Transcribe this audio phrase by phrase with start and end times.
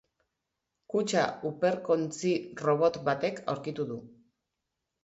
[0.93, 4.01] Kutxa urpekontzi-robot batek aurkitu du.